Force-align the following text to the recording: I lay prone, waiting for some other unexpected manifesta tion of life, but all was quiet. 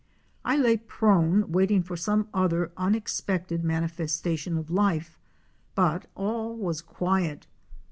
I 0.43 0.57
lay 0.57 0.77
prone, 0.77 1.51
waiting 1.51 1.83
for 1.83 1.95
some 1.95 2.27
other 2.33 2.71
unexpected 2.75 3.61
manifesta 3.63 4.35
tion 4.35 4.57
of 4.57 4.71
life, 4.71 5.15
but 5.75 6.07
all 6.15 6.55
was 6.57 6.81
quiet. 6.81 7.45